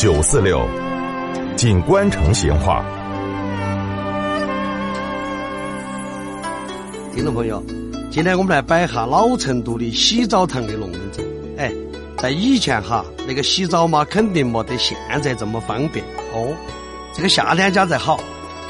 [0.00, 0.66] 九四六，
[1.58, 2.82] 锦官城闲话。
[7.12, 7.62] 听众朋友，
[8.10, 11.22] 今天我们来摆一下老成都的洗澡堂的龙门阵。
[11.58, 11.70] 哎，
[12.16, 16.50] 在以前哈，那个洗澡嘛，肯定没得现在这么方便哦。
[17.12, 18.18] 这个夏天家才好，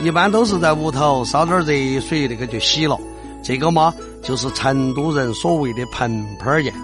[0.02, 2.98] 一般都是在屋头烧点热水，那个就洗了。
[3.40, 6.74] 这个嘛，就是成都人所谓的盆盆儿宴。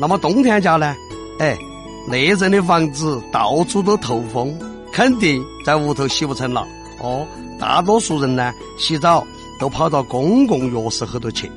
[0.00, 0.96] 那么冬天家呢？
[1.38, 1.58] 哎，
[2.06, 4.58] 那阵的房子到处都透风，
[4.92, 6.66] 肯定在屋头洗不成了。
[7.00, 7.26] 哦，
[7.58, 9.24] 大多数人呢，洗澡
[9.58, 11.50] 都跑到公共浴室后头去。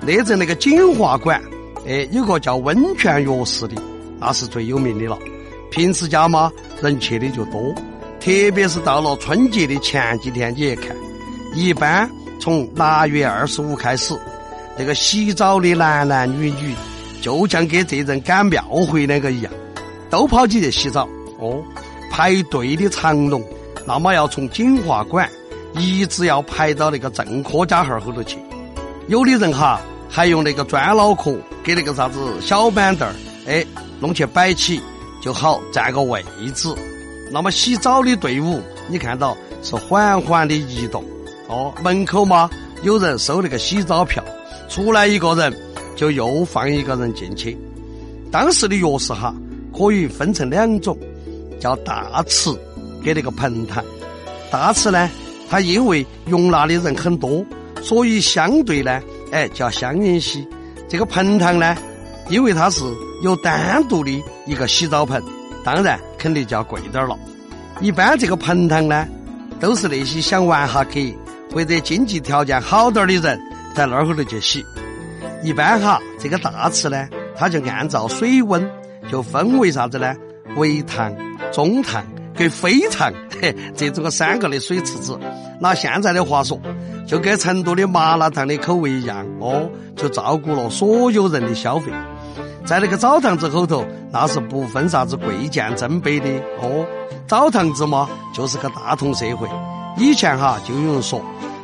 [0.00, 1.40] 那阵那个锦华馆，
[1.86, 3.74] 哎，有个叫温泉浴室的，
[4.18, 5.18] 那是最有名的了。
[5.70, 6.50] 平时家嘛，
[6.80, 7.60] 人去的就多，
[8.20, 10.96] 特别是到了春节的前几天，你一看，
[11.54, 14.18] 一般从腊月二十五开始，
[14.78, 16.74] 那个洗澡的男男女女。
[17.20, 19.52] 就像给这阵赶庙会那个一样，
[20.08, 21.62] 都跑起去洗澡哦。
[22.10, 23.42] 排队的长龙，
[23.86, 25.28] 那么要从锦华馆
[25.74, 28.38] 一直要排到那个正科家号后头去。
[29.08, 33.14] 有的人哈还用那个砖脑壳给那个啥子小板凳儿，
[33.46, 33.64] 哎，
[34.00, 34.80] 弄去摆起
[35.20, 36.74] 就好占个位置。
[37.30, 41.04] 那么洗澡的队伍，你看到是缓缓的移动
[41.46, 41.74] 哦。
[41.82, 42.48] 门口嘛
[42.82, 44.24] 有人收那个洗澡票，
[44.68, 45.54] 出来一个人。
[45.98, 47.58] 就又放一个人进去。
[48.30, 49.34] 当时的钥匙哈，
[49.76, 50.96] 可以分成两种，
[51.58, 52.50] 叫大池
[53.02, 53.84] 给那个盆塘。
[54.48, 55.10] 大池呢，
[55.50, 57.44] 它因为容纳的人很多，
[57.82, 60.46] 所以相对呢，哎叫相应洗。
[60.88, 61.76] 这个盆塘呢，
[62.30, 62.84] 因为它是
[63.24, 65.20] 有单独的一个洗澡盆，
[65.64, 67.18] 当然肯定就要贵点了。
[67.80, 69.04] 一般这个盆塘呢，
[69.58, 71.00] 都是那些想玩哈客
[71.52, 73.40] 或者经济条件好点的人
[73.74, 74.64] 在那儿后头去洗。
[75.42, 78.68] 一般哈，这个大池呢，它就按照水温
[79.10, 80.14] 就分为啥子呢？
[80.56, 81.14] 微烫、
[81.52, 82.04] 中烫
[82.34, 85.18] 跟非烫，嘿， 这种个三个的水池子。
[85.60, 86.60] 拿现在的话说，
[87.06, 91.92] 就跟成都的麻辣烫的口味一样哦，就照顾了所有人的消费。
[92.64, 96.28] 在那个澡堂子后头，那是不分啥子贵贱尊卑的
[96.60, 96.84] 哦。
[97.26, 99.48] 澡堂子嘛，就是个大同社会。
[99.96, 101.22] 以前哈，就有人说，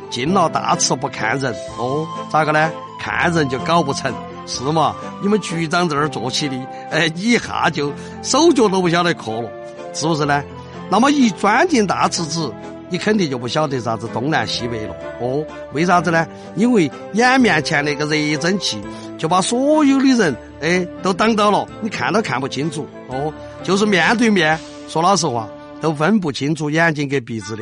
[0.09, 2.71] 进了大池不看人哦，咋个呢？
[3.05, 4.11] 看人就搞不成，
[4.47, 4.95] 是嘛？
[5.21, 6.55] 你们局长在这儿做起的，
[6.89, 7.93] 哎，你一下就
[8.23, 9.49] 手脚都不晓得磕了，
[9.93, 10.43] 是不是呢？
[10.89, 12.51] 那么一钻进大池子，
[12.89, 14.95] 你肯定就不晓得啥子东南西北了。
[15.21, 16.25] 哦，为啥子呢？
[16.55, 18.81] 因为眼面前那个热蒸汽
[19.19, 22.87] 就把所有的人哎都挡到了，你看都看不清楚。
[23.09, 25.47] 哦，就是面对面，说老实话
[25.79, 27.61] 都分不清楚眼睛跟鼻子的。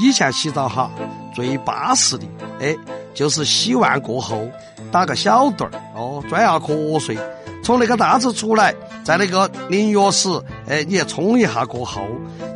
[0.00, 0.90] 以前洗澡哈，
[1.34, 2.24] 最巴适的
[2.58, 2.74] 哎。
[3.14, 4.48] 就是洗完过后
[4.90, 7.16] 打个小盹儿哦，钻下瞌睡，
[7.62, 8.74] 从那个大池出来，
[9.04, 10.28] 在那个淋浴室，
[10.66, 12.02] 哎，你冲一下过后，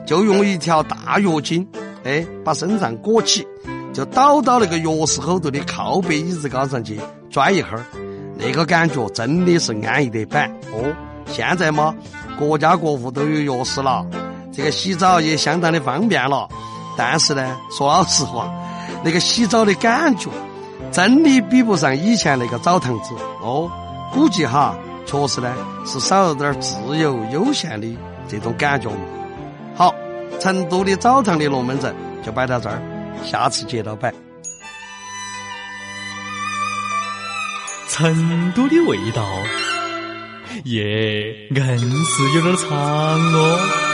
[0.07, 1.67] 就用一条大浴巾，
[2.05, 3.47] 哎，把身上裹起，
[3.93, 6.99] 就倒到那个浴室后头的靠背椅子高上去
[7.31, 7.85] 钻一会儿，
[8.37, 10.95] 那个感觉真的是安逸得板哦。
[11.27, 11.95] 现在嘛，
[12.39, 13.29] 各家各户都有
[13.61, 14.07] 浴室了，
[14.53, 16.49] 这个洗澡也相当的方便了，
[16.97, 18.51] 但是呢，说老实话。
[19.05, 20.31] 那个洗澡的感觉，
[20.93, 23.71] 真的比不上以前那个澡堂子哦。
[24.13, 24.75] 估计哈，
[25.05, 25.55] 确实呢
[25.85, 27.99] 是少了点自由悠闲的
[28.29, 28.99] 这种感觉嘛。
[29.75, 29.95] 好，
[30.41, 32.81] 成都的澡堂的龙门阵就摆到这儿，
[33.25, 34.13] 下次接着摆。
[37.89, 39.27] 成都的味道，
[40.65, 43.86] 耶，硬是有点长哦。